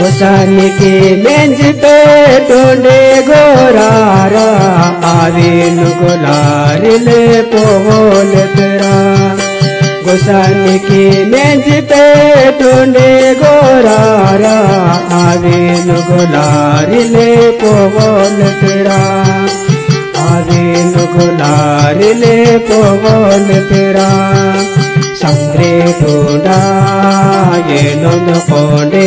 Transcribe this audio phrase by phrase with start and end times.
[0.00, 0.92] गुसन की
[1.22, 1.96] मेंज पे
[2.48, 2.98] टोंडे
[3.28, 4.44] गोरारा
[5.08, 7.08] आविन गुलारिल
[7.52, 8.94] पोल तेरा
[10.06, 12.04] गुसन की मेंज पे
[12.60, 13.08] टोंडे
[13.42, 14.56] गोरारा
[15.20, 17.16] आविन गुलारिल
[17.62, 19.00] पोल तेरा
[20.28, 22.24] आविन गुलारिल
[22.70, 24.08] पोल तेरा
[25.22, 26.56] संग्रे टूडा
[27.68, 29.06] ये नंद कोंडे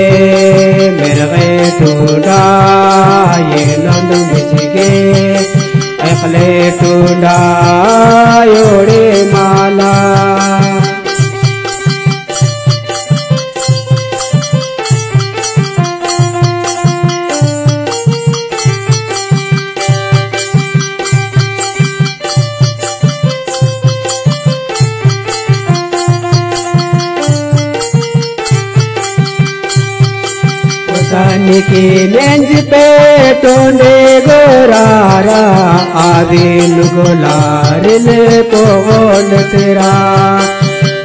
[31.11, 32.83] सन की लेंज पे
[33.41, 33.95] टोंडे
[34.25, 35.39] गोरारा
[36.03, 38.07] आविन गुलारिल
[38.53, 39.91] पोल तेरा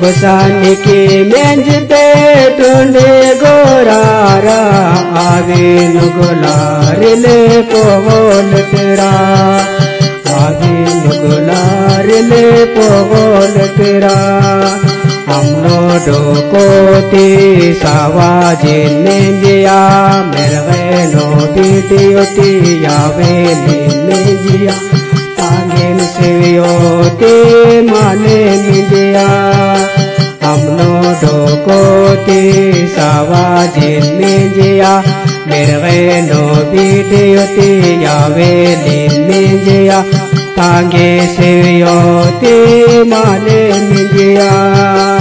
[0.03, 1.01] गुसान की
[1.33, 2.05] मेंज पे
[2.59, 3.09] टोंडे
[3.43, 4.59] गोरारा
[5.25, 7.25] आविन गुलारिल
[7.73, 9.11] पोल तेरा
[10.45, 12.31] आविन गुलारिल
[12.79, 14.17] पोल तेरा
[15.29, 17.27] हमनो डोकोती
[17.81, 19.79] सावाजिन मेंजिया
[20.29, 21.25] मेरे नो
[21.55, 22.51] बीटियोती
[22.85, 23.33] यावे
[24.09, 24.75] मेंजिया
[25.39, 27.33] तांगेन सेवियोती
[27.91, 29.27] माने मेंजिया
[30.45, 32.41] हमनो डोकोती
[32.97, 34.93] सावाजिन मेंजिया
[35.51, 37.71] मेरे नो बीटियोती
[38.05, 38.53] यावे
[39.29, 40.01] मेंजिया
[40.59, 42.57] तांगे सेवियोती
[43.13, 45.16] माने मेंजिया